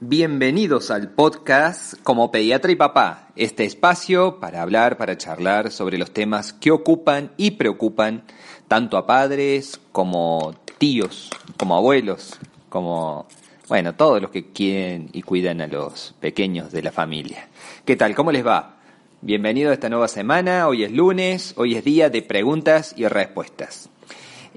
Bienvenidos 0.00 0.90
al 0.90 1.12
podcast 1.12 1.94
como 2.02 2.30
pediatra 2.30 2.70
y 2.70 2.76
papá, 2.76 3.28
este 3.34 3.64
espacio 3.64 4.38
para 4.40 4.60
hablar, 4.60 4.98
para 4.98 5.16
charlar 5.16 5.70
sobre 5.70 5.96
los 5.96 6.10
temas 6.10 6.52
que 6.52 6.70
ocupan 6.70 7.32
y 7.38 7.52
preocupan 7.52 8.24
tanto 8.68 8.98
a 8.98 9.06
padres 9.06 9.80
como 9.92 10.54
tíos, 10.76 11.30
como 11.56 11.76
abuelos, 11.76 12.38
como, 12.68 13.26
bueno, 13.68 13.94
todos 13.94 14.20
los 14.20 14.30
que 14.30 14.52
quieren 14.52 15.08
y 15.14 15.22
cuidan 15.22 15.62
a 15.62 15.66
los 15.66 16.14
pequeños 16.20 16.72
de 16.72 16.82
la 16.82 16.92
familia. 16.92 17.48
¿Qué 17.86 17.96
tal? 17.96 18.14
¿Cómo 18.14 18.32
les 18.32 18.46
va? 18.46 18.76
Bienvenido 19.22 19.70
a 19.70 19.72
esta 19.72 19.88
nueva 19.88 20.08
semana, 20.08 20.68
hoy 20.68 20.84
es 20.84 20.92
lunes, 20.92 21.54
hoy 21.56 21.74
es 21.74 21.82
día 21.82 22.10
de 22.10 22.20
preguntas 22.20 22.92
y 22.98 23.06
respuestas. 23.06 23.88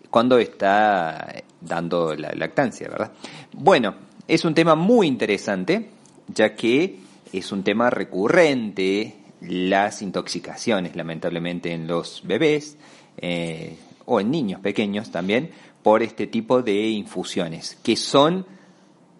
cuando 0.09 0.39
está 0.39 1.35
dando 1.61 2.15
la 2.15 2.31
lactancia, 2.31 2.89
¿verdad? 2.89 3.11
Bueno, 3.53 3.93
es 4.27 4.43
un 4.43 4.55
tema 4.55 4.73
muy 4.73 5.05
interesante, 5.05 5.91
ya 6.33 6.55
que 6.55 6.97
es 7.31 7.51
un 7.51 7.63
tema 7.63 7.91
recurrente 7.91 9.18
las 9.41 10.01
intoxicaciones, 10.01 10.95
lamentablemente, 10.95 11.73
en 11.73 11.87
los 11.87 12.21
bebés 12.25 12.77
eh, 13.17 13.77
o 14.05 14.19
en 14.19 14.31
niños 14.31 14.61
pequeños 14.61 15.11
también, 15.11 15.51
por 15.83 16.03
este 16.03 16.27
tipo 16.27 16.61
de 16.61 16.89
infusiones, 16.89 17.77
que 17.83 17.95
son 17.95 18.45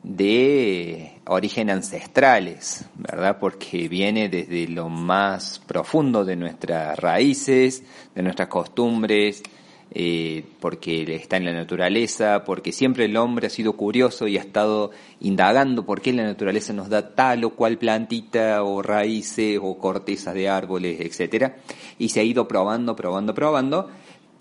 de 0.04 1.20
origen 1.26 1.70
ancestrales, 1.70 2.86
¿verdad? 2.96 3.38
Porque 3.40 3.88
viene 3.88 4.30
desde 4.30 4.68
lo 4.68 4.90
más 4.90 5.60
profundo 5.60 6.24
de 6.24 6.36
nuestras 6.36 6.98
raíces, 6.98 7.84
de 8.16 8.24
nuestras 8.24 8.48
costumbres, 8.48 9.44
eh, 9.92 10.44
porque 10.60 11.02
está 11.16 11.38
en 11.38 11.46
la 11.46 11.54
naturaleza, 11.54 12.44
porque 12.44 12.72
siempre 12.72 13.06
el 13.06 13.18
hombre 13.18 13.48
ha 13.48 13.50
sido 13.50 13.74
curioso 13.74 14.28
y 14.28 14.38
ha 14.38 14.42
estado 14.42 14.92
indagando 15.20 15.86
por 15.86 16.02
qué 16.02 16.14
la 16.14 16.24
naturaleza 16.24 16.74
nos 16.74 16.90
da 16.90 17.16
tal 17.16 17.44
o 17.44 17.52
cual 17.52 17.78
plantita 17.78 18.64
o 18.64 18.82
raíces 18.82 19.60
o 19.62 19.78
cortezas 19.80 20.36
de 20.36 20.48
árboles, 20.48 21.00
etcétera, 21.02 21.58
y 21.98 22.10
se 22.10 22.20
ha 22.20 22.24
ido 22.24 22.48
probando, 22.48 22.96
probando, 22.96 23.34
probando, 23.34 23.90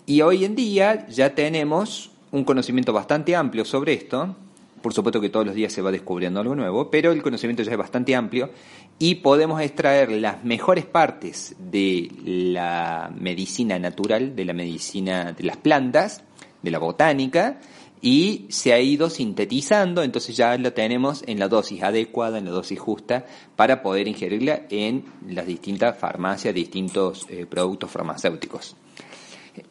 y 0.05 0.21
hoy 0.21 0.45
en 0.45 0.55
día 0.55 1.07
ya 1.07 1.33
tenemos 1.33 2.11
un 2.31 2.43
conocimiento 2.43 2.93
bastante 2.93 3.35
amplio 3.35 3.65
sobre 3.65 3.93
esto, 3.93 4.35
por 4.81 4.93
supuesto 4.93 5.21
que 5.21 5.29
todos 5.29 5.45
los 5.45 5.55
días 5.55 5.71
se 5.73 5.81
va 5.81 5.91
descubriendo 5.91 6.39
algo 6.39 6.55
nuevo, 6.55 6.89
pero 6.89 7.11
el 7.11 7.21
conocimiento 7.21 7.63
ya 7.63 7.71
es 7.71 7.77
bastante 7.77 8.15
amplio 8.15 8.49
y 8.97 9.15
podemos 9.15 9.61
extraer 9.61 10.11
las 10.11 10.43
mejores 10.43 10.85
partes 10.85 11.55
de 11.59 12.09
la 12.25 13.11
medicina 13.17 13.79
natural, 13.79 14.35
de 14.35 14.45
la 14.45 14.53
medicina 14.53 15.33
de 15.33 15.43
las 15.43 15.57
plantas, 15.57 16.23
de 16.61 16.71
la 16.71 16.79
botánica, 16.79 17.59
y 18.01 18.45
se 18.49 18.71
ha 18.71 18.79
ido 18.79 19.09
sintetizando, 19.09 20.03
entonces 20.03 20.35
ya 20.35 20.57
lo 20.57 20.71
tenemos 20.73 21.23
en 21.27 21.37
la 21.39 21.49
dosis 21.49 21.83
adecuada, 21.83 22.37
en 22.37 22.45
la 22.45 22.51
dosis 22.51 22.79
justa, 22.79 23.25
para 23.55 23.81
poder 23.81 24.07
ingerirla 24.07 24.63
en 24.69 25.05
las 25.27 25.45
distintas 25.45 25.97
farmacias, 25.97 26.53
distintos 26.53 27.27
eh, 27.29 27.45
productos 27.45 27.91
farmacéuticos. 27.91 28.77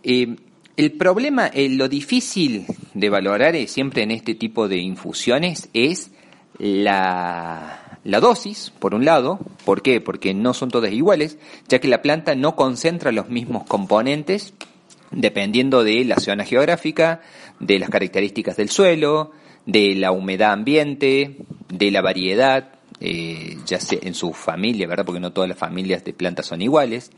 Eh, 0.03 0.37
el 0.79 0.93
problema, 0.93 1.49
eh, 1.49 1.69
lo 1.69 1.89
difícil 1.89 2.65
de 2.95 3.11
valorar 3.11 3.57
eh, 3.57 3.67
siempre 3.67 4.05
en 4.05 4.13
este 4.13 4.37
tipo 4.37 4.69
de 4.69 4.77
infusiones 4.77 5.69
es 5.75 6.13
la, 6.57 7.99
la 8.05 8.21
dosis, 8.21 8.73
por 8.79 8.95
un 8.95 9.05
lado. 9.05 9.41
¿Por 9.65 9.83
qué? 9.83 10.01
Porque 10.01 10.35
no 10.35 10.55
son 10.55 10.71
todas 10.71 10.93
iguales, 10.93 11.37
ya 11.67 11.81
que 11.81 11.89
la 11.89 12.01
planta 12.01 12.37
no 12.37 12.55
concentra 12.55 13.11
los 13.11 13.29
mismos 13.29 13.65
componentes 13.65 14.55
dependiendo 15.11 15.83
de 15.83 16.05
la 16.05 16.21
zona 16.21 16.45
geográfica, 16.45 17.23
de 17.59 17.81
las 17.81 17.91
características 17.91 18.57
del 18.57 18.69
suelo, 18.69 19.33
de 19.67 19.97
la 19.97 20.13
humedad 20.13 20.53
ambiente, 20.53 21.39
de 21.73 21.91
la 21.91 22.03
variedad, 22.03 22.78
eh, 23.01 23.57
ya 23.67 23.81
sea 23.81 23.99
en 24.03 24.15
su 24.15 24.33
familia, 24.33 24.87
¿verdad? 24.87 25.05
Porque 25.05 25.21
no 25.21 25.33
todas 25.33 25.49
las 25.49 25.59
familias 25.59 26.05
de 26.05 26.13
plantas 26.13 26.47
son 26.47 26.63
iguales. 26.63 27.11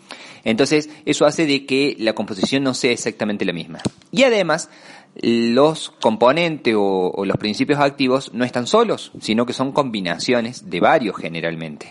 Entonces, 0.45 0.91
eso 1.07 1.27
hace 1.27 1.47
de 1.47 1.67
que 1.67 1.97
la 1.99 2.15
composición 2.15 2.63
no 2.63 2.75
sea 2.75 2.93
exactamente 2.93 3.45
la 3.45 3.53
misma. 3.53 3.81
Y 4.13 4.25
además, 4.25 4.69
los 5.15 5.91
componentes 6.01 6.75
o, 6.77 7.25
los 7.25 7.37
principios 7.37 7.81
activos 7.81 8.33
no 8.33 8.45
están 8.45 8.67
solos, 8.67 9.13
sino 9.21 9.47
que 9.47 9.53
son 9.53 9.73
combinaciones 9.73 10.71
de 10.71 10.81
varios 10.81 11.17
generalmente. 11.17 11.91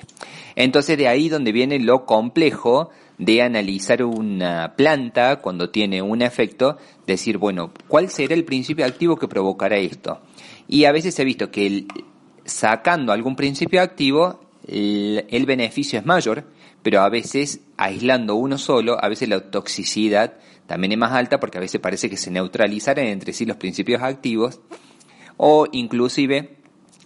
Entonces 0.56 0.98
de 0.98 1.08
ahí 1.08 1.30
donde 1.30 1.52
viene 1.52 1.80
lo 1.80 2.06
complejo 2.06 2.90
de 3.18 3.42
analizar 3.42 4.04
una 4.04 4.74
planta 4.76 5.38
cuando 5.38 5.70
tiene 5.70 6.02
un 6.02 6.22
efecto, 6.22 6.78
decir, 7.06 7.38
bueno, 7.38 7.72
¿cuál 7.88 8.10
será 8.10 8.34
el 8.34 8.46
principio 8.46 8.86
activo 8.86 9.18
que 9.18 9.28
provocará 9.28 9.78
esto? 9.78 10.22
Y 10.68 10.86
a 10.86 10.92
veces 10.92 11.20
he 11.20 11.26
visto 11.26 11.52
que 11.52 11.68
el, 11.68 11.88
sacando 12.50 13.12
algún 13.12 13.36
principio 13.36 13.82
activo, 13.82 14.42
el, 14.68 15.46
beneficio 15.46 16.00
es 16.00 16.06
mayor, 16.06 16.46
pero 16.84 17.02
a 17.02 17.10
veces 17.10 17.62
aislando 17.78 18.36
uno 18.36 18.58
solo, 18.58 19.04
a 19.04 19.08
veces 19.10 19.30
la 19.30 19.40
toxicidad 19.40 20.34
también 20.68 20.92
es 20.92 20.98
más 20.98 21.14
alta 21.14 21.40
porque 21.40 21.58
a 21.58 21.62
veces 21.62 21.82
parece 21.82 22.10
que 22.10 22.18
se 22.18 22.32
neutralizarán 22.32 23.08
entre 23.08 23.34
sí 23.34 23.46
los 23.46 23.58
principios 23.58 24.04
activos 24.04 24.60
o 25.38 25.68
inclusive 25.72 26.58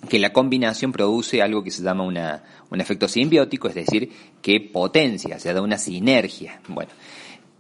que 0.10 0.20
la 0.20 0.34
combinación 0.34 0.92
produce 0.92 1.42
algo 1.42 1.64
que 1.64 1.72
se 1.72 1.82
llama 1.82 2.04
una, 2.04 2.44
un 2.70 2.82
efecto 2.82 3.08
simbiótico, 3.08 3.70
es 3.70 3.76
decir, 3.76 4.12
que 4.42 4.60
potencia, 4.60 5.40
se 5.40 5.54
da 5.54 5.62
una 5.62 5.78
sinergia. 5.78 6.60
Bueno, 6.68 6.92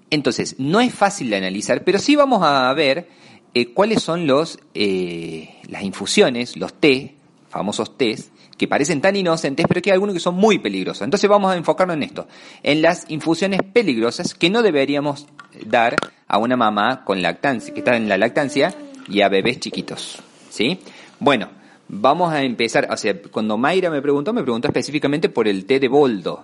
entonces, 0.09 0.55
no 0.59 0.81
es 0.81 0.93
fácil 0.93 1.29
de 1.29 1.37
analizar, 1.37 1.83
pero 1.83 1.99
sí 1.99 2.15
vamos 2.15 2.41
a 2.43 2.71
ver 2.73 3.07
eh, 3.53 3.73
cuáles 3.73 4.03
son 4.03 4.27
los, 4.27 4.59
eh, 4.73 5.55
las 5.69 5.83
infusiones, 5.83 6.57
los 6.57 6.73
té, 6.73 7.15
famosos 7.53 7.97
test, 7.97 8.33
que 8.57 8.67
parecen 8.67 8.99
tan 8.99 9.15
inocentes, 9.15 9.65
pero 9.67 9.81
que 9.81 9.91
hay 9.91 9.93
algunos 9.93 10.13
que 10.15 10.19
son 10.19 10.35
muy 10.35 10.59
peligrosos. 10.59 11.03
Entonces 11.03 11.29
vamos 11.29 11.51
a 11.51 11.55
enfocarnos 11.55 11.95
en 11.95 12.03
esto, 12.03 12.27
en 12.63 12.81
las 12.81 13.05
infusiones 13.09 13.61
peligrosas 13.71 14.33
que 14.33 14.49
no 14.49 14.61
deberíamos 14.61 15.27
dar 15.65 15.95
a 16.27 16.37
una 16.39 16.57
mamá 16.57 17.05
con 17.05 17.21
lactancia, 17.21 17.73
que 17.73 17.81
está 17.81 17.95
en 17.95 18.09
la 18.09 18.17
lactancia, 18.17 18.75
y 19.07 19.21
a 19.21 19.29
bebés 19.29 19.59
chiquitos. 19.59 20.17
¿Sí? 20.49 20.79
Bueno, 21.19 21.49
vamos 21.87 22.33
a 22.33 22.41
empezar, 22.41 22.87
o 22.91 22.97
sea, 22.97 23.21
cuando 23.21 23.57
Mayra 23.57 23.89
me 23.89 24.01
preguntó, 24.01 24.33
me 24.33 24.43
preguntó 24.43 24.67
específicamente 24.67 25.29
por 25.29 25.47
el 25.47 25.65
té 25.65 25.79
de 25.79 25.87
boldo. 25.87 26.43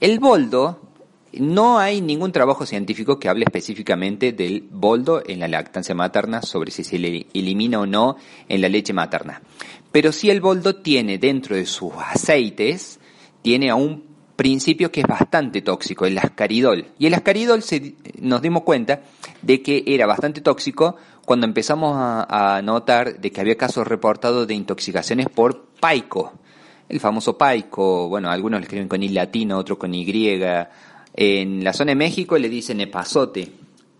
El 0.00 0.20
boldo, 0.20 0.80
no 1.32 1.78
hay 1.78 2.00
ningún 2.00 2.32
trabajo 2.32 2.64
científico 2.64 3.18
que 3.18 3.28
hable 3.28 3.44
específicamente 3.44 4.32
del 4.32 4.66
boldo 4.70 5.22
en 5.26 5.40
la 5.40 5.48
lactancia 5.48 5.94
materna 5.94 6.42
sobre 6.42 6.70
si 6.70 6.84
se 6.84 6.98
le 6.98 7.26
elimina 7.34 7.80
o 7.80 7.86
no 7.86 8.16
en 8.48 8.60
la 8.60 8.68
leche 8.68 8.92
materna. 8.92 9.42
Pero 9.92 10.12
si 10.12 10.30
el 10.30 10.40
boldo 10.40 10.76
tiene 10.76 11.18
dentro 11.18 11.56
de 11.56 11.66
sus 11.66 11.92
aceites, 11.94 13.00
tiene 13.42 13.70
aún 13.70 14.04
principio 14.36 14.92
que 14.92 15.00
es 15.00 15.06
bastante 15.06 15.62
tóxico, 15.62 16.06
el 16.06 16.16
ascaridol. 16.16 16.86
Y 16.98 17.06
el 17.06 17.14
ascaridol 17.14 17.62
se, 17.62 17.96
nos 18.20 18.40
dimos 18.40 18.62
cuenta 18.62 19.02
de 19.42 19.62
que 19.62 19.82
era 19.86 20.06
bastante 20.06 20.40
tóxico 20.40 20.96
cuando 21.24 21.46
empezamos 21.46 21.94
a, 21.96 22.60
notar 22.62 23.18
de 23.18 23.32
que 23.32 23.40
había 23.40 23.56
casos 23.56 23.86
reportados 23.86 24.46
de 24.46 24.54
intoxicaciones 24.54 25.28
por 25.28 25.66
paico. 25.80 26.34
El 26.88 27.00
famoso 27.00 27.36
paico, 27.36 28.08
bueno, 28.08 28.30
algunos 28.30 28.60
le 28.60 28.64
escriben 28.64 28.88
con 28.88 29.02
I 29.02 29.08
latino, 29.08 29.58
otros 29.58 29.76
con 29.76 29.92
Y. 29.92 30.40
En 31.14 31.64
la 31.64 31.72
zona 31.72 31.90
de 31.90 31.96
México 31.96 32.38
le 32.38 32.48
dicen 32.48 32.80
epazote 32.80 33.52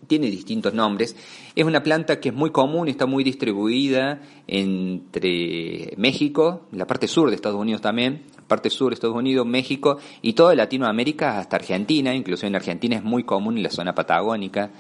tiene 0.06 0.30
distintos 0.30 0.74
nombres. 0.74 1.16
Es 1.54 1.64
una 1.64 1.82
planta 1.82 2.20
que 2.20 2.30
es 2.30 2.34
muy 2.34 2.50
común, 2.50 2.88
está 2.88 3.06
muy 3.06 3.24
distribuida 3.24 4.20
entre 4.46 5.94
México, 5.96 6.62
la 6.72 6.86
parte 6.86 7.08
sur 7.08 7.28
de 7.28 7.36
Estados 7.36 7.60
Unidos 7.60 7.82
también, 7.82 8.22
parte 8.46 8.70
sur 8.70 8.90
de 8.90 8.94
Estados 8.94 9.16
Unidos, 9.16 9.46
México 9.46 9.98
y 10.22 10.32
toda 10.32 10.54
Latinoamérica 10.54 11.38
hasta 11.38 11.56
Argentina, 11.56 12.14
incluso 12.14 12.46
en 12.46 12.56
Argentina 12.56 12.96
es 12.96 13.04
muy 13.04 13.24
común 13.24 13.58
en 13.58 13.62
la 13.62 13.70
zona 13.70 13.94
patagónica, 13.94 14.70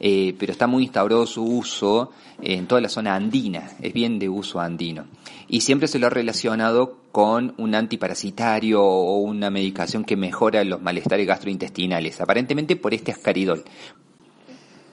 eh, 0.00 0.34
pero 0.38 0.52
está 0.52 0.66
muy 0.66 0.84
instaurado 0.84 1.26
su 1.26 1.44
uso 1.44 2.10
en 2.40 2.66
toda 2.66 2.80
la 2.80 2.88
zona 2.88 3.14
andina, 3.14 3.70
es 3.80 3.92
bien 3.92 4.18
de 4.18 4.28
uso 4.28 4.60
andino. 4.60 5.06
Y 5.48 5.60
siempre 5.60 5.88
se 5.88 5.98
lo 5.98 6.06
ha 6.06 6.10
relacionado 6.10 6.98
con 7.12 7.54
un 7.58 7.74
antiparasitario 7.74 8.82
o 8.82 9.18
una 9.18 9.50
medicación 9.50 10.04
que 10.04 10.16
mejora 10.16 10.62
los 10.64 10.80
malestares 10.80 11.26
gastrointestinales, 11.26 12.20
aparentemente 12.20 12.76
por 12.76 12.94
este 12.94 13.12
ascaridol. 13.12 13.64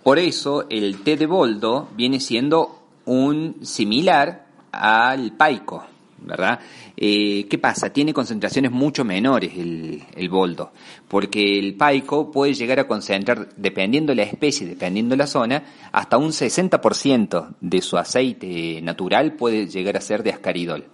Por 0.06 0.20
eso 0.20 0.68
el 0.70 1.02
té 1.02 1.18
de 1.18 1.26
boldo 1.26 1.90
viene 1.96 2.20
siendo 2.20 2.84
un 3.06 3.56
similar 3.64 4.46
al 4.72 5.32
paico, 5.32 5.84
¿verdad? 6.20 6.60
Eh, 6.96 7.48
¿Qué 7.50 7.58
pasa? 7.58 7.92
Tiene 7.92 8.14
concentraciones 8.14 8.72
mucho 8.72 9.04
menores 9.04 9.54
el, 9.58 10.04
el, 10.16 10.30
boldo, 10.30 10.74
porque 11.08 11.58
el 11.58 11.74
paico 11.74 12.30
puede 12.30 12.54
llegar 12.54 12.80
a 12.80 12.88
concentrar, 12.88 13.50
dependiendo 13.58 14.12
de 14.12 14.18
la 14.18 14.30
especie, 14.30 14.68
dependiendo 14.68 15.14
de 15.14 15.18
la 15.18 15.26
zona, 15.26 15.64
hasta 15.92 16.20
un 16.20 16.30
60% 16.30 17.56
de 17.60 17.82
su 17.82 17.98
aceite 17.98 18.80
natural 18.84 19.34
puede 19.34 19.66
llegar 19.66 19.98
a 19.98 20.02
ser 20.02 20.22
de 20.22 20.34
ascaridol. 20.34 20.86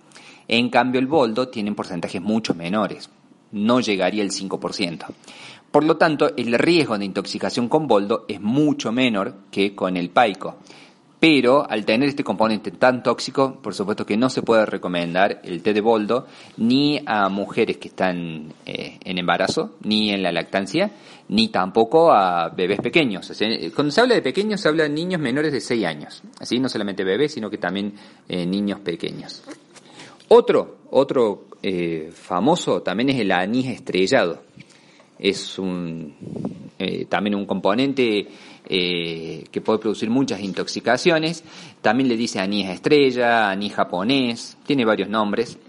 En 0.48 0.70
cambio, 0.70 1.02
el 1.02 1.08
boldo 1.08 1.50
tiene 1.50 1.74
porcentajes 1.74 2.22
mucho 2.22 2.56
menores, 2.56 3.10
no 3.52 3.82
llegaría 3.82 4.24
al 4.24 4.32
5%. 4.32 5.06
Por 5.72 5.86
lo 5.86 5.96
tanto, 5.96 6.36
el 6.36 6.54
riesgo 6.60 6.98
de 6.98 7.06
intoxicación 7.06 7.70
con 7.70 7.88
boldo 7.88 8.26
es 8.28 8.42
mucho 8.42 8.92
menor 8.92 9.36
que 9.50 9.74
con 9.74 9.96
el 9.96 10.10
paico. 10.10 10.58
Pero 11.18 11.70
al 11.70 11.86
tener 11.86 12.10
este 12.10 12.24
componente 12.24 12.72
tan 12.72 13.04
tóxico, 13.04 13.60
por 13.62 13.76
supuesto 13.76 14.06
que 14.06 14.18
no 14.18 14.30
se 14.30 14.42
puede 14.42 14.66
recomendar 14.66 15.40
el 15.44 15.62
té 15.62 15.72
de 15.72 15.80
boldo 15.80 16.26
ni 16.58 17.00
a 17.06 17.30
mujeres 17.30 17.78
que 17.78 17.90
están 17.90 18.52
eh, 18.66 18.98
en 19.06 19.18
embarazo, 19.20 19.76
ni 19.84 20.12
en 20.12 20.24
la 20.24 20.32
lactancia, 20.32 20.92
ni 21.30 21.50
tampoco 21.50 22.12
a 22.12 22.50
bebés 22.50 22.80
pequeños. 22.82 23.32
cuando 23.76 23.92
se 23.92 24.02
habla 24.02 24.16
de 24.16 24.24
pequeños, 24.24 24.60
se 24.60 24.68
habla 24.68 24.84
de 24.84 24.90
niños 24.90 25.22
menores 25.22 25.54
de 25.54 25.62
6 25.62 25.86
años. 25.86 26.24
Así 26.40 26.60
no 26.60 26.68
solamente 26.68 27.04
bebés, 27.04 27.34
sino 27.34 27.52
que 27.52 27.60
también 27.60 27.94
eh, 28.28 28.46
niños 28.46 28.80
pequeños. 28.80 29.44
Otro, 30.30 30.80
otro 30.90 31.46
eh, 31.62 32.10
famoso 32.12 32.82
también 32.82 33.10
es 33.10 33.20
el 33.20 33.32
anís 33.32 33.68
estrellado 33.68 34.40
es 35.22 35.60
un, 35.60 36.16
eh, 36.80 37.06
también 37.06 37.36
un 37.36 37.46
componente 37.46 38.28
eh, 38.66 39.44
que 39.52 39.62
puede 39.62 39.80
producir 39.80 40.10
muchas 40.10 40.42
intoxicaciones. 40.42 41.44
También 41.82 42.10
le 42.10 42.18
dice 42.18 42.40
anís 42.40 42.68
estrella, 42.68 43.52
anís 43.52 43.74
japonés, 43.74 44.58
tiene 44.66 44.84
varios 44.84 45.08
nombres. 45.08 45.60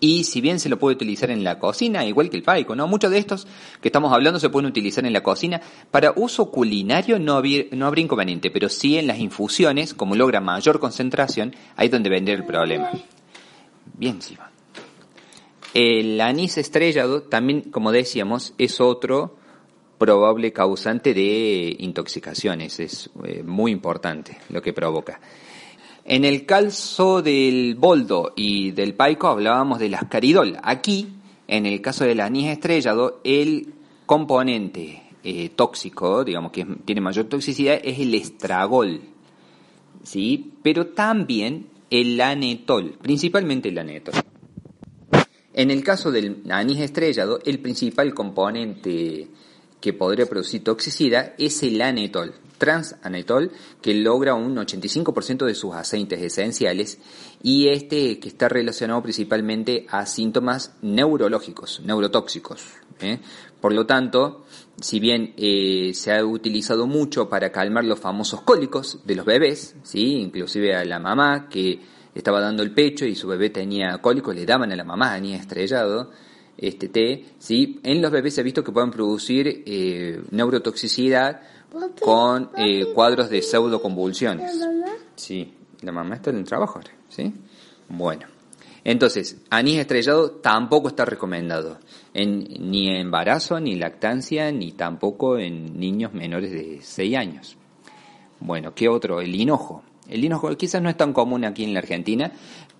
Y 0.00 0.24
si 0.24 0.42
bien 0.42 0.60
se 0.60 0.68
lo 0.68 0.78
puede 0.78 0.96
utilizar 0.96 1.30
en 1.30 1.44
la 1.44 1.58
cocina, 1.58 2.04
igual 2.04 2.28
que 2.28 2.36
el 2.36 2.42
paico, 2.42 2.76
¿no? 2.76 2.86
Muchos 2.86 3.10
de 3.10 3.18
estos 3.18 3.46
que 3.80 3.88
estamos 3.88 4.12
hablando 4.12 4.38
se 4.38 4.50
pueden 4.50 4.68
utilizar 4.68 5.06
en 5.06 5.14
la 5.14 5.22
cocina. 5.22 5.62
Para 5.90 6.12
uso 6.14 6.50
culinario 6.50 7.18
no, 7.18 7.34
habría, 7.34 7.64
no 7.70 7.86
habría 7.86 8.04
inconveniente, 8.04 8.50
pero 8.50 8.68
sí 8.68 8.98
en 8.98 9.06
las 9.06 9.18
infusiones, 9.18 9.94
como 9.94 10.14
logra 10.14 10.40
mayor 10.40 10.78
concentración, 10.78 11.54
ahí 11.76 11.86
es 11.86 11.92
donde 11.92 12.10
vendría 12.10 12.36
el 12.36 12.44
problema. 12.44 12.90
Bien, 13.96 14.20
Siva. 14.20 14.53
El 15.74 16.20
anís 16.20 16.56
estrellado 16.56 17.22
también, 17.22 17.62
como 17.62 17.90
decíamos, 17.90 18.54
es 18.58 18.80
otro 18.80 19.36
probable 19.98 20.52
causante 20.52 21.12
de 21.14 21.74
intoxicaciones. 21.80 22.78
Es 22.78 23.10
eh, 23.24 23.42
muy 23.42 23.72
importante 23.72 24.38
lo 24.50 24.62
que 24.62 24.72
provoca. 24.72 25.20
En 26.04 26.24
el 26.24 26.46
calzo 26.46 27.22
del 27.22 27.74
boldo 27.74 28.34
y 28.36 28.70
del 28.70 28.94
paico 28.94 29.26
hablábamos 29.26 29.80
del 29.80 29.94
ascaridol. 29.94 30.58
Aquí, 30.62 31.08
en 31.48 31.66
el 31.66 31.80
caso 31.80 32.04
del 32.04 32.20
anís 32.20 32.50
estrellado, 32.50 33.20
el 33.24 33.74
componente 34.06 35.02
eh, 35.24 35.48
tóxico, 35.56 36.22
digamos 36.22 36.52
que 36.52 36.64
tiene 36.84 37.00
mayor 37.00 37.24
toxicidad, 37.24 37.80
es 37.82 37.98
el 37.98 38.14
estragol. 38.14 39.00
¿sí? 40.04 40.52
Pero 40.62 40.86
también 40.88 41.66
el 41.90 42.20
anetol, 42.20 42.96
principalmente 43.02 43.70
el 43.70 43.78
anetol. 43.78 44.14
En 45.54 45.70
el 45.70 45.84
caso 45.84 46.10
del 46.10 46.42
anís 46.50 46.80
estrellado, 46.80 47.38
el 47.44 47.60
principal 47.60 48.12
componente 48.12 49.28
que 49.80 49.92
podría 49.92 50.26
producir 50.26 50.64
toxicidad 50.64 51.34
es 51.38 51.62
el 51.62 51.80
anetol, 51.80 52.34
transanetol, 52.58 53.52
que 53.80 53.94
logra 53.94 54.34
un 54.34 54.56
85% 54.56 55.44
de 55.44 55.54
sus 55.54 55.74
aceites 55.74 56.20
esenciales 56.20 56.98
y 57.42 57.68
este 57.68 58.18
que 58.18 58.28
está 58.28 58.48
relacionado 58.48 59.00
principalmente 59.02 59.86
a 59.90 60.06
síntomas 60.06 60.74
neurológicos, 60.82 61.82
neurotóxicos. 61.84 62.64
¿eh? 63.00 63.20
Por 63.60 63.74
lo 63.74 63.86
tanto, 63.86 64.46
si 64.80 64.98
bien 64.98 65.34
eh, 65.36 65.92
se 65.94 66.12
ha 66.12 66.24
utilizado 66.24 66.88
mucho 66.88 67.28
para 67.28 67.52
calmar 67.52 67.84
los 67.84 68.00
famosos 68.00 68.40
cólicos 68.40 69.00
de 69.04 69.14
los 69.14 69.24
bebés, 69.24 69.76
¿sí? 69.84 70.16
inclusive 70.16 70.74
a 70.74 70.84
la 70.84 70.98
mamá 70.98 71.48
que 71.48 71.80
estaba 72.14 72.40
dando 72.40 72.62
el 72.62 72.72
pecho 72.72 73.04
y 73.04 73.14
su 73.14 73.28
bebé 73.28 73.50
tenía 73.50 73.98
cólico, 73.98 74.32
le 74.32 74.46
daban 74.46 74.72
a 74.72 74.76
la 74.76 74.84
mamá 74.84 75.18
ni 75.18 75.34
estrellado 75.34 76.10
este 76.56 76.88
té, 76.88 77.24
¿sí? 77.38 77.80
En 77.82 78.00
los 78.00 78.10
bebés 78.10 78.34
se 78.34 78.40
ha 78.40 78.44
visto 78.44 78.62
que 78.62 78.72
pueden 78.72 78.90
producir 78.90 79.64
eh, 79.66 80.22
neurotoxicidad 80.30 81.40
con 82.00 82.50
eh, 82.56 82.86
cuadros 82.94 83.28
de 83.28 83.42
pseudoconvulsiones. 83.42 84.52
Sí, 85.16 85.52
la 85.82 85.92
mamá 85.92 86.16
está 86.16 86.30
en 86.30 86.36
el 86.36 86.44
trabajo, 86.44 86.80
¿sí? 87.08 87.32
Bueno. 87.88 88.26
Entonces, 88.86 89.38
anís 89.48 89.78
estrellado 89.78 90.30
tampoco 90.30 90.88
está 90.88 91.06
recomendado, 91.06 91.78
en, 92.12 92.44
ni 92.70 92.88
en 92.88 92.96
embarazo, 92.96 93.58
ni 93.58 93.76
lactancia, 93.76 94.52
ni 94.52 94.72
tampoco 94.72 95.38
en 95.38 95.80
niños 95.80 96.12
menores 96.12 96.52
de 96.52 96.80
6 96.82 97.16
años. 97.16 97.56
Bueno, 98.40 98.74
¿qué 98.74 98.90
otro? 98.90 99.22
El 99.22 99.34
hinojo. 99.34 99.82
El 100.08 100.24
hinojo 100.24 100.54
quizás 100.56 100.82
no 100.82 100.90
es 100.90 100.96
tan 100.96 101.12
común 101.12 101.44
aquí 101.44 101.64
en 101.64 101.72
la 101.72 101.80
Argentina, 101.80 102.32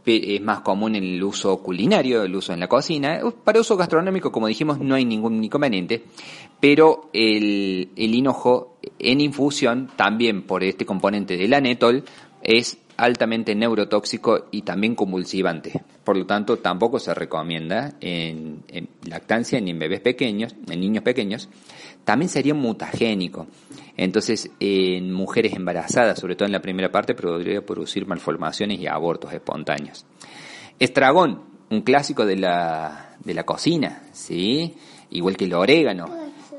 es 0.06 0.40
más 0.42 0.60
común 0.60 0.96
en 0.96 1.04
el 1.04 1.22
uso 1.22 1.58
culinario, 1.58 2.22
el 2.22 2.36
uso 2.36 2.52
en 2.52 2.60
la 2.60 2.68
cocina. 2.68 3.20
Para 3.42 3.60
uso 3.60 3.76
gastronómico, 3.76 4.30
como 4.30 4.46
dijimos, 4.46 4.78
no 4.78 4.94
hay 4.94 5.04
ningún 5.04 5.42
inconveniente, 5.42 6.04
pero 6.60 7.08
el, 7.12 7.88
el 7.96 8.14
hinojo 8.14 8.76
en 8.98 9.20
infusión, 9.20 9.90
también 9.96 10.42
por 10.42 10.62
este 10.62 10.84
componente 10.84 11.36
del 11.36 11.54
anetol, 11.54 12.04
es 12.42 12.78
altamente 12.96 13.54
neurotóxico 13.54 14.46
y 14.50 14.62
también 14.62 14.94
convulsivante. 14.94 15.82
Por 16.04 16.16
lo 16.16 16.26
tanto, 16.26 16.58
tampoco 16.58 16.98
se 16.98 17.14
recomienda 17.14 17.94
en, 18.00 18.62
lactancia 19.08 19.60
ni 19.60 19.70
en 19.70 19.78
bebés 19.78 20.00
pequeños, 20.00 20.54
en 20.68 20.80
niños 20.80 21.02
pequeños. 21.02 21.48
También 22.04 22.28
sería 22.28 22.54
mutagénico. 22.54 23.46
Entonces, 23.96 24.50
en 24.60 25.12
mujeres 25.12 25.54
embarazadas, 25.54 26.18
sobre 26.18 26.36
todo 26.36 26.46
en 26.46 26.52
la 26.52 26.60
primera 26.60 26.90
parte, 26.90 27.14
podría 27.14 27.64
producir 27.64 28.06
malformaciones 28.06 28.80
y 28.80 28.86
abortos 28.86 29.32
espontáneos. 29.32 30.04
Estragón, 30.78 31.42
un 31.70 31.82
clásico 31.82 32.26
de 32.26 32.36
la, 32.36 33.16
de 33.24 33.34
la 33.34 33.44
cocina, 33.44 34.02
¿sí? 34.12 34.74
Igual 35.10 35.36
que 35.36 35.44
el 35.44 35.54
orégano, 35.54 36.10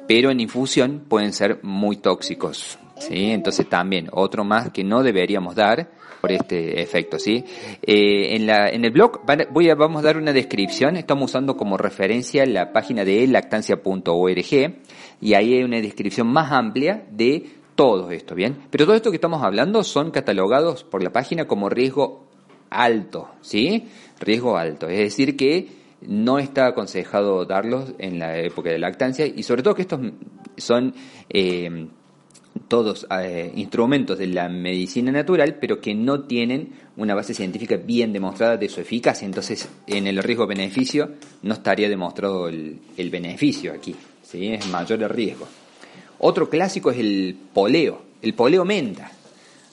pero 0.08 0.32
en 0.32 0.40
infusión 0.40 1.06
pueden 1.08 1.34
ser 1.34 1.60
muy 1.64 1.98
tóxicos, 1.98 2.80
¿sí? 2.98 3.32
Entonces 3.32 3.68
también, 3.68 4.08
otro 4.12 4.44
más 4.44 4.72
que 4.72 4.84
no 4.84 5.04
deberíamos 5.04 5.56
dar 5.56 5.90
por 6.26 6.32
este 6.32 6.82
efecto, 6.82 7.20
¿sí? 7.20 7.46
Eh, 7.84 8.36
en, 8.36 8.84
el 8.84 8.90
blog 8.90 9.22
voy 9.52 9.70
a, 9.70 9.76
vamos 9.76 10.02
a 10.02 10.08
dar 10.08 10.18
una 10.18 10.34
descripción, 10.34 10.98
estamos 10.98 11.30
usando 11.30 11.56
como 11.56 11.78
referencia 11.78 12.48
la 12.48 12.74
página 12.74 13.06
de 13.06 13.28
lactancia.org, 13.28 14.76
y 15.22 15.34
ahí 15.36 15.54
hay 15.54 15.64
una 15.64 15.80
descripción 15.82 16.26
más 16.26 16.52
amplia 16.52 17.06
de 17.12 17.46
todo 17.76 18.10
esto, 18.10 18.34
¿bien? 18.34 18.58
Pero 18.72 18.86
todo 18.86 18.96
esto 18.96 19.12
que 19.12 19.18
estamos 19.18 19.44
hablando 19.44 19.84
son 19.84 20.10
catalogados 20.10 20.84
por 20.84 21.04
la 21.04 21.12
página 21.12 21.46
como 21.46 21.70
riesgo 21.70 22.26
alto, 22.72 23.30
¿sí? 23.42 23.88
Riesgo 24.20 24.58
alto, 24.58 24.88
es 24.88 24.98
decir 24.98 25.38
que 25.38 25.68
no 26.02 26.40
está 26.40 26.66
aconsejado 26.66 27.46
darlos 27.46 27.94
en 28.00 28.18
la 28.18 28.40
época 28.40 28.72
de 28.72 28.80
lactancia 28.80 29.28
y 29.28 29.44
sobre 29.44 29.62
todo 29.62 29.76
que 29.76 29.84
estos 29.84 30.00
son 30.58 30.96
eh, 31.30 31.88
todos 32.68 33.06
eh, 33.12 33.52
instrumentos 33.56 34.18
de 34.18 34.28
la 34.28 34.50
medicina 34.50 35.12
natural, 35.12 35.58
pero 35.60 35.80
que 35.80 35.94
no 35.94 36.22
tienen 36.22 36.70
una 36.98 37.14
base 37.14 37.34
científica 37.34 37.78
bien 37.78 38.14
demostrada 38.14 38.58
de 38.58 38.70
su 38.70 38.82
eficacia. 38.82 39.26
Entonces, 39.26 39.70
en 39.88 40.08
el 40.08 40.22
riesgo-beneficio 40.24 41.12
no 41.44 41.54
estaría 41.54 41.90
demostrado 41.90 42.48
el, 42.48 42.80
beneficio 43.12 43.74
aquí, 43.74 43.96
¿sí? 44.24 44.48
es 44.48 44.68
mayor 44.68 45.04
el 45.04 45.10
riesgo. 45.10 45.48
Otro 46.20 46.50
clásico 46.50 46.92
es 46.92 46.98
el 46.98 47.38
poleo, 47.54 48.02
el 48.22 48.34
poleo 48.34 48.66
menta. 48.66 49.12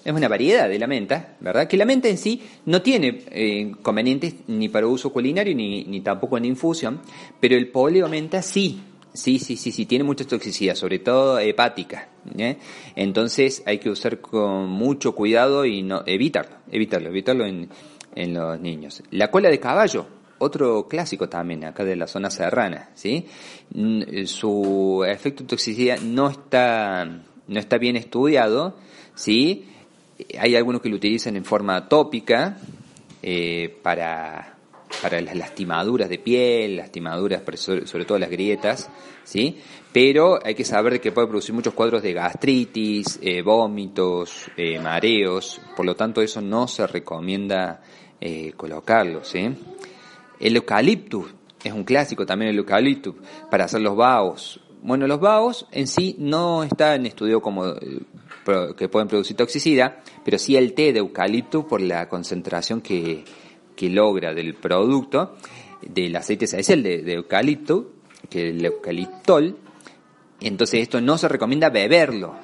Es 0.04 0.12
una 0.12 0.26
variedad 0.26 0.68
de 0.68 0.80
la 0.80 0.88
menta, 0.88 1.36
¿verdad? 1.38 1.68
Que 1.68 1.76
la 1.76 1.84
menta 1.84 2.08
en 2.08 2.18
sí 2.18 2.42
no 2.66 2.82
tiene 2.82 3.22
eh, 3.30 3.58
inconvenientes 3.60 4.34
ni 4.48 4.68
para 4.68 4.88
uso 4.88 5.12
culinario 5.12 5.54
ni, 5.54 5.84
ni 5.84 6.00
tampoco 6.00 6.36
en 6.36 6.44
infusión, 6.44 7.00
pero 7.38 7.54
el 7.54 7.68
poleo 7.68 8.08
menta 8.08 8.42
sí, 8.42 8.80
Sí, 9.12 9.38
sí, 9.38 9.56
sí, 9.56 9.72
sí, 9.72 9.84
tiene 9.84 10.04
mucha 10.04 10.24
toxicidad, 10.26 10.74
sobre 10.74 10.98
todo 10.98 11.38
hepática. 11.38 12.08
¿eh? 12.38 12.56
Entonces 12.96 13.62
hay 13.66 13.78
que 13.78 13.90
usar 13.90 14.20
con 14.20 14.68
mucho 14.68 15.14
cuidado 15.14 15.66
y 15.66 15.82
no 15.82 16.02
evitarlo, 16.06 16.56
evitarlo, 16.70 17.10
evitarlo 17.10 17.44
en, 17.44 17.68
en 18.14 18.34
los 18.34 18.58
niños. 18.58 19.02
La 19.10 19.30
cola 19.30 19.50
de 19.50 19.60
caballo, 19.60 20.06
otro 20.38 20.88
clásico 20.88 21.28
también 21.28 21.64
acá 21.64 21.84
de 21.84 21.94
la 21.94 22.06
zona 22.06 22.30
serrana, 22.30 22.90
¿sí? 22.94 23.26
Su 24.24 25.04
efecto 25.06 25.44
de 25.44 25.48
toxicidad 25.48 26.00
no 26.00 26.28
está, 26.28 27.04
no 27.04 27.58
está 27.58 27.78
bien 27.78 27.96
estudiado, 27.96 28.76
¿sí? 29.14 29.66
Hay 30.38 30.56
algunos 30.56 30.82
que 30.82 30.88
lo 30.88 30.96
utilizan 30.96 31.36
en 31.36 31.44
forma 31.44 31.88
tópica 31.88 32.58
eh, 33.22 33.78
para 33.82 34.51
para 35.00 35.20
las 35.20 35.36
lastimaduras 35.36 36.08
de 36.08 36.18
piel, 36.18 36.76
lastimaduras, 36.76 37.42
sobre 37.56 38.04
todo 38.04 38.18
las 38.18 38.30
grietas, 38.30 38.90
¿sí? 39.24 39.58
Pero 39.92 40.38
hay 40.44 40.54
que 40.54 40.64
saber 40.64 41.00
que 41.00 41.12
puede 41.12 41.28
producir 41.28 41.54
muchos 41.54 41.74
cuadros 41.74 42.02
de 42.02 42.12
gastritis, 42.12 43.18
eh, 43.22 43.42
vómitos, 43.42 44.50
eh, 44.56 44.78
mareos, 44.78 45.60
por 45.76 45.86
lo 45.86 45.94
tanto 45.94 46.20
eso 46.20 46.40
no 46.40 46.68
se 46.68 46.86
recomienda 46.86 47.82
eh, 48.20 48.52
colocarlo, 48.56 49.24
¿sí? 49.24 49.54
El 50.40 50.56
eucaliptus 50.56 51.34
es 51.62 51.72
un 51.72 51.84
clásico 51.84 52.26
también 52.26 52.50
el 52.50 52.58
eucaliptus 52.58 53.14
para 53.50 53.64
hacer 53.64 53.80
los 53.80 53.96
vaos. 53.96 54.60
Bueno, 54.82 55.06
los 55.06 55.20
vaos 55.20 55.66
en 55.70 55.86
sí 55.86 56.16
no 56.18 56.64
están 56.64 57.06
estudiados 57.06 57.42
como 57.42 57.74
que 58.76 58.88
pueden 58.88 59.06
producir 59.06 59.36
toxicidad, 59.36 59.98
pero 60.24 60.38
sí 60.38 60.56
el 60.56 60.74
té 60.74 60.92
de 60.92 60.98
eucaliptus 60.98 61.64
por 61.66 61.80
la 61.80 62.08
concentración 62.08 62.80
que, 62.80 63.24
que 63.74 63.88
logra 63.88 64.34
del 64.34 64.54
producto 64.54 65.36
del 65.82 66.14
aceite 66.16 66.44
esencial 66.44 66.82
de, 66.82 67.02
de 67.02 67.14
eucalipto, 67.14 67.92
que 68.28 68.50
el 68.50 68.64
eucaliptol, 68.64 69.56
entonces 70.40 70.80
esto 70.80 71.00
no 71.00 71.18
se 71.18 71.28
recomienda 71.28 71.70
beberlo, 71.70 72.34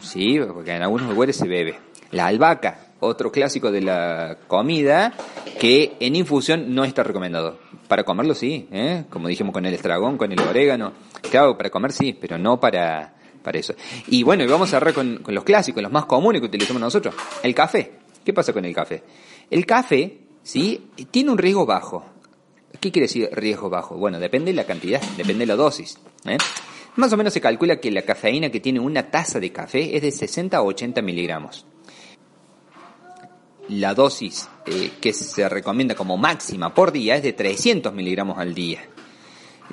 ¿sí? 0.00 0.38
Porque 0.52 0.74
en 0.74 0.82
algunos 0.82 1.08
lugares 1.08 1.36
se 1.36 1.46
bebe. 1.46 1.78
La 2.10 2.26
albahaca, 2.26 2.92
otro 3.00 3.32
clásico 3.32 3.70
de 3.70 3.80
la 3.80 4.38
comida, 4.46 5.12
que 5.58 5.96
en 6.00 6.16
infusión 6.16 6.74
no 6.74 6.84
está 6.84 7.02
recomendado. 7.02 7.58
Para 7.88 8.04
comerlo 8.04 8.34
sí, 8.34 8.68
¿eh? 8.72 9.04
como 9.10 9.28
dijimos 9.28 9.52
con 9.52 9.66
el 9.66 9.74
estragón, 9.74 10.16
con 10.16 10.32
el 10.32 10.40
orégano. 10.40 10.92
Claro, 11.30 11.56
para 11.56 11.70
comer 11.70 11.92
sí, 11.92 12.16
pero 12.18 12.38
no 12.38 12.58
para, 12.58 13.14
para 13.42 13.58
eso. 13.58 13.74
Y 14.08 14.22
bueno, 14.22 14.44
y 14.44 14.46
vamos 14.46 14.68
a 14.68 14.78
cerrar 14.78 14.94
con, 14.94 15.18
con 15.18 15.34
los 15.34 15.44
clásicos, 15.44 15.82
los 15.82 15.92
más 15.92 16.06
comunes 16.06 16.40
que 16.40 16.46
utilizamos 16.46 16.80
nosotros. 16.80 17.14
El 17.42 17.54
café. 17.54 17.92
¿Qué 18.24 18.32
pasa 18.32 18.52
con 18.52 18.64
el 18.64 18.74
café? 18.74 19.02
El 19.50 19.66
café 19.66 20.23
¿sí? 20.44 20.90
Tiene 21.10 21.32
un 21.32 21.38
riesgo 21.38 21.66
bajo. 21.66 22.04
¿Qué 22.80 22.92
quiere 22.92 23.06
decir 23.06 23.28
riesgo 23.32 23.68
bajo? 23.68 23.96
Bueno, 23.96 24.20
depende 24.20 24.52
de 24.52 24.56
la 24.56 24.64
cantidad, 24.64 25.00
depende 25.16 25.40
de 25.40 25.46
la 25.46 25.56
dosis. 25.56 25.98
¿eh? 26.26 26.36
Más 26.96 27.12
o 27.12 27.16
menos 27.16 27.32
se 27.32 27.40
calcula 27.40 27.80
que 27.80 27.90
la 27.90 28.02
cafeína 28.02 28.50
que 28.50 28.60
tiene 28.60 28.78
una 28.78 29.10
taza 29.10 29.40
de 29.40 29.50
café 29.50 29.96
es 29.96 30.02
de 30.02 30.12
60 30.12 30.56
a 30.56 30.62
80 30.62 31.02
miligramos. 31.02 31.66
La 33.68 33.94
dosis 33.94 34.48
eh, 34.66 34.92
que 35.00 35.12
se 35.12 35.48
recomienda 35.48 35.94
como 35.94 36.18
máxima 36.18 36.74
por 36.74 36.92
día 36.92 37.16
es 37.16 37.22
de 37.22 37.32
300 37.32 37.92
miligramos 37.94 38.38
al 38.38 38.54
día. 38.54 38.86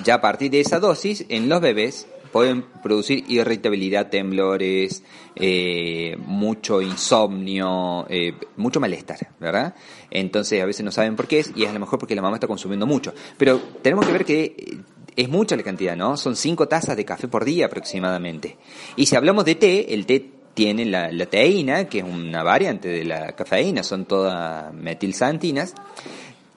Ya 0.03 0.15
a 0.15 0.21
partir 0.21 0.49
de 0.49 0.61
esa 0.61 0.79
dosis, 0.79 1.25
en 1.27 1.49
los 1.49 1.59
bebés 1.59 2.07
pueden 2.31 2.63
producir 2.83 3.23
irritabilidad, 3.27 4.09
temblores, 4.09 5.03
eh, 5.35 6.15
mucho 6.25 6.81
insomnio, 6.81 8.05
eh, 8.09 8.33
mucho 8.57 8.79
malestar, 8.79 9.29
¿verdad? 9.39 9.75
Entonces 10.09 10.61
a 10.61 10.65
veces 10.65 10.83
no 10.85 10.91
saben 10.91 11.15
por 11.15 11.27
qué 11.27 11.39
es 11.39 11.51
y 11.55 11.63
es 11.63 11.69
a 11.69 11.73
lo 11.73 11.79
mejor 11.79 11.99
porque 11.99 12.15
la 12.15 12.21
mamá 12.21 12.37
está 12.37 12.47
consumiendo 12.47 12.85
mucho. 12.85 13.13
Pero 13.37 13.59
tenemos 13.81 14.05
que 14.05 14.11
ver 14.11 14.25
que 14.25 14.43
eh, 14.43 14.77
es 15.15 15.29
mucha 15.29 15.55
la 15.55 15.63
cantidad, 15.63 15.95
¿no? 15.95 16.17
Son 16.17 16.35
cinco 16.35 16.67
tazas 16.67 16.95
de 16.95 17.05
café 17.05 17.27
por 17.27 17.45
día 17.45 17.65
aproximadamente. 17.65 18.57
Y 18.95 19.05
si 19.05 19.15
hablamos 19.15 19.45
de 19.45 19.55
té, 19.55 19.93
el 19.93 20.05
té 20.05 20.25
tiene 20.53 20.85
la, 20.85 21.11
la 21.11 21.25
teína, 21.25 21.85
que 21.85 21.99
es 21.99 22.03
una 22.03 22.43
variante 22.43 22.89
de 22.89 23.05
la 23.05 23.33
cafeína, 23.33 23.83
son 23.83 24.05
todas 24.05 24.73
metilsantinas. 24.73 25.73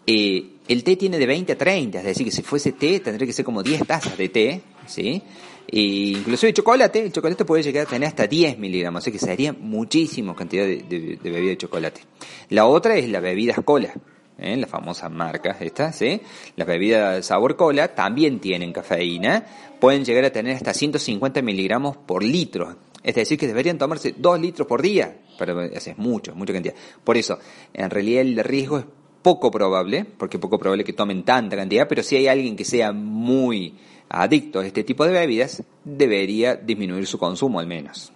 Eh, 0.06 0.50
el 0.68 0.84
té 0.84 0.96
tiene 0.96 1.18
de 1.18 1.26
20 1.26 1.52
a 1.52 1.58
30, 1.58 1.98
es 1.98 2.04
decir, 2.04 2.26
que 2.26 2.32
si 2.32 2.42
fuese 2.42 2.72
té 2.72 3.00
tendría 3.00 3.26
que 3.26 3.32
ser 3.32 3.44
como 3.44 3.62
10 3.62 3.86
tazas 3.86 4.16
de 4.16 4.28
té, 4.28 4.62
¿sí? 4.86 5.22
E 5.66 5.80
incluso 5.80 6.46
el 6.46 6.54
chocolate, 6.54 7.06
el 7.06 7.12
chocolate 7.12 7.44
puede 7.44 7.62
llegar 7.62 7.86
a 7.86 7.88
tener 7.88 8.08
hasta 8.08 8.26
10 8.26 8.58
miligramos, 8.58 9.02
así 9.02 9.10
que 9.10 9.18
sería 9.18 9.52
muchísima 9.52 10.34
cantidad 10.34 10.66
de, 10.66 11.18
bebida 11.22 11.50
de 11.50 11.56
chocolate. 11.56 12.02
La 12.50 12.66
otra 12.66 12.96
es 12.96 13.08
la 13.08 13.20
bebida 13.20 13.54
cola, 13.64 13.92
¿eh? 14.38 14.56
la 14.56 14.66
famosa 14.66 15.08
marca 15.08 15.56
esta, 15.60 15.92
¿sí? 15.92 16.20
Las 16.56 16.66
bebidas 16.66 17.26
sabor 17.26 17.56
cola 17.56 17.94
también 17.94 18.40
tienen 18.40 18.72
cafeína, 18.72 19.46
pueden 19.80 20.04
llegar 20.04 20.24
a 20.24 20.30
tener 20.30 20.56
hasta 20.56 20.74
150 20.74 21.42
miligramos 21.42 21.96
por 21.96 22.22
litro. 22.22 22.76
Es 23.02 23.14
decir, 23.14 23.38
que 23.38 23.46
deberían 23.46 23.76
tomarse 23.76 24.14
2 24.16 24.40
litros 24.40 24.66
por 24.66 24.80
día, 24.80 25.18
pero 25.38 25.60
es 25.62 25.98
mucho, 25.98 26.34
mucha 26.34 26.52
cantidad. 26.52 26.74
Por 27.02 27.16
eso, 27.16 27.38
en 27.72 27.90
realidad 27.90 28.22
el 28.22 28.42
riesgo 28.44 28.78
es 28.78 28.84
poco 29.22 29.50
probable, 29.50 30.04
porque 30.04 30.36
es 30.36 30.40
poco 30.40 30.58
probable 30.58 30.84
que 30.84 30.92
tomen 30.92 31.22
tanta 31.22 31.56
cantidad, 31.56 31.88
pero 31.88 32.02
si 32.02 32.16
hay 32.16 32.28
alguien 32.28 32.56
que 32.56 32.64
sea 32.64 32.92
muy 32.92 33.74
adicto 34.22 34.60
a 34.60 34.66
este 34.66 34.84
tipo 34.84 35.04
de 35.04 35.12
bebidas, 35.12 35.62
debería 35.84 36.56
disminuir 36.56 37.06
su 37.06 37.18
consumo 37.18 37.60
al 37.60 37.66
menos. 37.66 38.12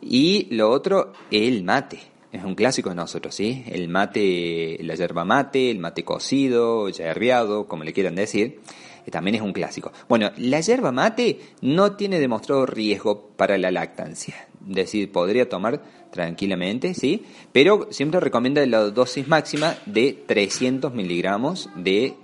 Y 0.00 0.48
lo 0.54 0.70
otro, 0.70 1.12
el 1.30 1.64
mate. 1.64 1.98
Es 2.32 2.42
un 2.42 2.56
clásico 2.56 2.88
de 2.88 2.96
nosotros, 2.96 3.34
¿sí? 3.34 3.64
El 3.68 3.88
mate, 3.88 4.76
la 4.82 4.96
yerba 4.96 5.24
mate, 5.24 5.70
el 5.70 5.78
mate 5.78 6.04
cocido, 6.04 6.88
yerbeado, 6.88 7.68
como 7.68 7.84
le 7.84 7.92
quieran 7.92 8.16
decir, 8.16 8.60
eh, 9.06 9.10
también 9.10 9.36
es 9.36 9.40
un 9.42 9.52
clásico. 9.52 9.92
Bueno, 10.08 10.32
la 10.38 10.60
yerba 10.60 10.90
mate 10.90 11.38
no 11.60 11.92
tiene 11.92 12.18
demostrado 12.18 12.66
riesgo 12.66 13.28
para 13.36 13.56
la 13.56 13.70
lactancia. 13.70 14.48
Es 14.68 14.74
decir, 14.74 15.12
podría 15.12 15.48
tomar 15.48 15.80
tranquilamente, 16.10 16.94
¿sí? 16.94 17.24
Pero 17.52 17.88
siempre 17.90 18.18
recomienda 18.18 18.66
la 18.66 18.90
dosis 18.90 19.28
máxima 19.28 19.76
de 19.86 20.24
300 20.26 20.92
miligramos 20.92 21.70
de 21.76 22.14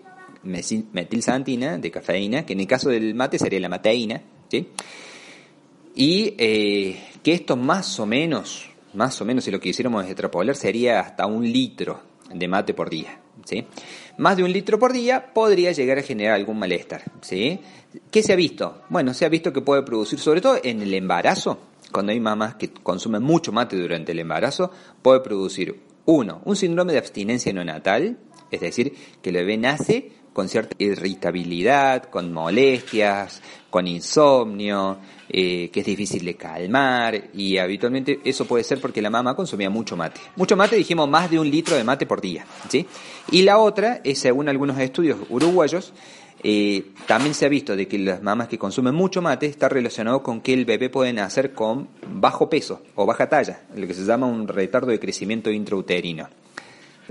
metilsantina, 0.42 1.78
de 1.78 1.90
cafeína, 1.90 2.46
que 2.46 2.54
en 2.54 2.60
el 2.60 2.66
caso 2.66 2.88
del 2.88 3.14
mate 3.14 3.38
sería 3.38 3.60
la 3.60 3.68
mateína, 3.68 4.22
¿sí? 4.48 4.68
Y 5.94 6.34
eh, 6.38 7.00
que 7.22 7.32
esto 7.32 7.56
más 7.56 7.98
o 8.00 8.06
menos, 8.06 8.70
más 8.94 9.20
o 9.20 9.24
menos 9.24 9.44
si 9.44 9.50
lo 9.50 9.60
quisiéramos 9.60 10.04
extrapolar, 10.04 10.56
sería 10.56 11.00
hasta 11.00 11.26
un 11.26 11.44
litro 11.44 12.00
de 12.32 12.48
mate 12.48 12.74
por 12.74 12.88
día, 12.88 13.20
¿sí? 13.44 13.66
Más 14.18 14.36
de 14.36 14.44
un 14.44 14.52
litro 14.52 14.78
por 14.78 14.92
día 14.92 15.32
podría 15.32 15.72
llegar 15.72 15.98
a 15.98 16.02
generar 16.02 16.34
algún 16.34 16.58
malestar, 16.58 17.02
¿sí? 17.20 17.60
¿Qué 18.10 18.22
se 18.22 18.32
ha 18.32 18.36
visto? 18.36 18.82
Bueno, 18.88 19.14
se 19.14 19.24
ha 19.24 19.28
visto 19.28 19.52
que 19.52 19.62
puede 19.62 19.82
producir, 19.82 20.18
sobre 20.18 20.40
todo 20.40 20.58
en 20.62 20.80
el 20.80 20.94
embarazo, 20.94 21.58
cuando 21.90 22.12
hay 22.12 22.20
mamás 22.20 22.54
que 22.54 22.72
consumen 22.72 23.22
mucho 23.22 23.52
mate 23.52 23.76
durante 23.76 24.12
el 24.12 24.20
embarazo, 24.20 24.70
puede 25.02 25.20
producir, 25.20 25.80
uno, 26.06 26.40
un 26.44 26.56
síndrome 26.56 26.92
de 26.92 26.98
abstinencia 26.98 27.52
neonatal, 27.52 28.18
es 28.50 28.60
decir, 28.60 28.94
que 29.22 29.30
el 29.30 29.36
bebé 29.36 29.56
nace 29.56 30.12
con 30.32 30.48
cierta 30.48 30.74
irritabilidad, 30.78 32.04
con 32.04 32.32
molestias, 32.32 33.42
con 33.68 33.86
insomnio, 33.86 34.98
eh, 35.28 35.70
que 35.72 35.80
es 35.80 35.86
difícil 35.86 36.24
de 36.24 36.34
calmar 36.34 37.30
y 37.34 37.58
habitualmente 37.58 38.20
eso 38.24 38.44
puede 38.44 38.64
ser 38.64 38.80
porque 38.80 39.02
la 39.02 39.10
mamá 39.10 39.34
consumía 39.34 39.70
mucho 39.70 39.96
mate. 39.96 40.20
Mucho 40.36 40.56
mate, 40.56 40.76
dijimos 40.76 41.08
más 41.08 41.30
de 41.30 41.38
un 41.38 41.50
litro 41.50 41.76
de 41.76 41.84
mate 41.84 42.06
por 42.06 42.20
día. 42.20 42.44
¿sí? 42.68 42.86
Y 43.30 43.42
la 43.42 43.58
otra 43.58 44.00
es, 44.04 44.18
según 44.18 44.48
algunos 44.48 44.78
estudios 44.78 45.18
uruguayos, 45.28 45.92
eh, 46.42 46.92
también 47.06 47.34
se 47.34 47.46
ha 47.46 47.48
visto 47.50 47.76
de 47.76 47.86
que 47.86 47.98
las 47.98 48.22
mamás 48.22 48.48
que 48.48 48.58
consumen 48.58 48.94
mucho 48.94 49.20
mate 49.20 49.46
está 49.46 49.68
relacionado 49.68 50.22
con 50.22 50.40
que 50.40 50.54
el 50.54 50.64
bebé 50.64 50.88
puede 50.88 51.12
nacer 51.12 51.52
con 51.52 51.88
bajo 52.08 52.48
peso 52.48 52.82
o 52.94 53.04
baja 53.04 53.28
talla, 53.28 53.62
lo 53.76 53.86
que 53.86 53.94
se 53.94 54.04
llama 54.04 54.26
un 54.26 54.48
retardo 54.48 54.88
de 54.88 54.98
crecimiento 54.98 55.50
intrauterino 55.50 56.28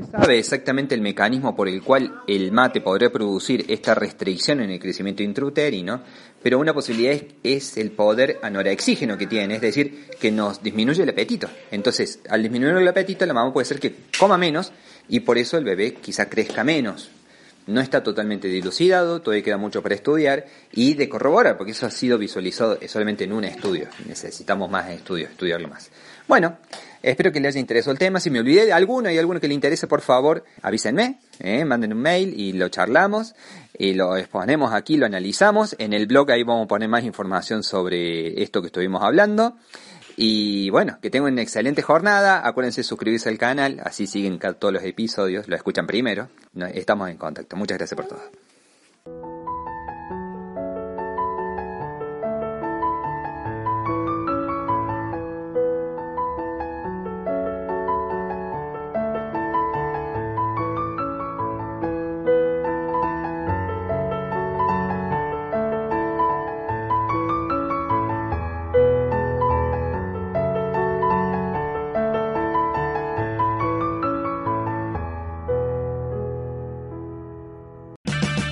sabe 0.06 0.40
exactamente 0.40 0.96
el 0.96 1.02
mecanismo 1.02 1.56
por 1.56 1.68
el 1.68 1.82
cual 1.82 2.22
el 2.28 2.52
mate 2.52 2.82
podría 2.82 3.12
producir 3.12 3.66
esta 3.68 3.96
restricción 3.96 4.62
en 4.62 4.70
el 4.70 4.80
crecimiento 4.80 5.24
intrauterino, 5.24 6.02
pero 6.42 6.60
una 6.60 6.74
posibilidad 6.74 7.20
es, 7.44 7.78
el 7.78 7.92
poder 7.92 8.40
anorexígeno 8.42 9.18
que 9.18 9.28
tiene, 9.28 9.56
es 9.56 9.62
decir, 9.62 10.08
que 10.20 10.32
nos 10.32 10.64
disminuye 10.64 11.04
el 11.04 11.10
apetito. 11.10 11.50
Entonces, 11.72 12.20
al 12.30 12.42
disminuir 12.42 12.76
el 12.78 12.88
apetito, 12.88 13.26
la 13.26 13.34
mamá 13.34 13.52
puede 13.52 13.66
ser 13.66 13.80
que 13.80 13.96
coma 14.18 14.38
menos 14.38 14.72
y 15.08 15.22
por 15.22 15.38
eso 15.38 15.58
el 15.58 15.64
bebé 15.64 15.96
quizá 15.96 16.30
crezca 16.30 16.64
menos. 16.64 17.12
no 17.68 17.82
está 17.82 18.02
totalmente 18.02 18.48
dilucidado, 18.48 19.22
todavía 19.22 19.44
queda 19.44 19.58
mucho 19.58 19.84
para 19.84 19.94
estudiar 19.94 20.48
y 20.72 20.96
de 20.96 21.08
corroborar, 21.08 21.56
porque 21.56 21.74
eso 21.74 21.86
ha 21.86 21.92
sido 21.92 22.18
visualizado 22.18 22.80
solamente 22.88 23.26
en 23.26 23.34
un 23.34 23.44
estudio. 23.44 23.90
Necesitamos 24.08 24.72
más 24.72 24.90
estudios, 24.90 25.30
estudiarlo 25.30 25.68
más. 25.68 25.92
Bueno, 26.28 26.58
espero 27.02 27.32
que 27.32 27.40
les 27.40 27.54
haya 27.54 27.60
interesado 27.60 27.92
el 27.92 28.00
tema. 28.00 28.20
Si 28.20 28.30
me 28.30 28.40
olvidé 28.40 28.66
de 28.66 28.74
alguno 28.74 29.10
y 29.10 29.18
alguno 29.18 29.40
que 29.40 29.48
le 29.48 29.54
interese, 29.54 29.88
por 29.88 30.02
favor, 30.02 30.44
avísenme, 30.62 31.20
eh, 31.40 31.66
manden 31.66 31.94
un 31.94 32.02
mail 32.02 32.34
y 32.40 32.54
lo 32.54 32.70
charlamos 32.70 33.36
y 33.78 33.94
lo 33.94 34.18
exponemos 34.18 34.74
aquí, 34.74 34.98
lo 34.98 35.06
analizamos. 35.06 35.76
En 35.80 35.94
el 35.94 36.08
blog 36.08 36.32
ahí 36.32 36.44
vamos 36.44 36.66
a 36.66 36.68
poner 36.68 36.90
más 36.90 37.04
información 37.04 37.64
sobre 37.64 38.42
esto 38.42 38.62
que 38.62 38.68
estuvimos 38.68 39.04
hablando. 39.04 39.56
Y 40.22 40.70
bueno, 40.70 40.98
que 41.02 41.10
tengan 41.10 41.32
una 41.32 41.42
excelente 41.42 41.82
jornada. 41.82 42.46
Acuérdense 42.46 42.82
de 42.82 42.84
suscribirse 42.84 43.30
al 43.30 43.38
canal, 43.38 43.80
así 43.86 44.06
siguen 44.06 44.38
todos 44.38 44.74
los 44.74 44.84
episodios, 44.84 45.48
lo 45.48 45.56
escuchan 45.56 45.88
primero. 45.88 46.28
Estamos 46.74 47.10
en 47.10 47.18
contacto. 47.18 47.56
Muchas 47.56 47.78
gracias 47.78 47.96
por 47.96 48.08
todo. 48.08 48.49